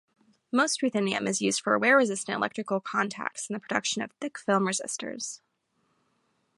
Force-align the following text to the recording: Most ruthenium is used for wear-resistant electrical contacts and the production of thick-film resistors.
Most 0.51 0.81
ruthenium 0.81 1.29
is 1.29 1.43
used 1.43 1.61
for 1.61 1.77
wear-resistant 1.77 2.35
electrical 2.35 2.79
contacts 2.79 3.47
and 3.47 3.55
the 3.55 3.59
production 3.59 4.01
of 4.01 4.11
thick-film 4.13 4.63
resistors. 4.63 5.41